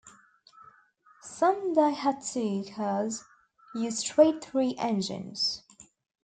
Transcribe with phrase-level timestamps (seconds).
[1.21, 3.23] Some Daihatsu cars
[3.75, 5.61] use straight-three engines.